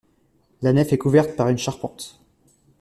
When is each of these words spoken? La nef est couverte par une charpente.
La 0.63 0.73
nef 0.73 0.91
est 0.93 0.97
couverte 0.97 1.35
par 1.35 1.49
une 1.49 1.59
charpente. 1.59 2.19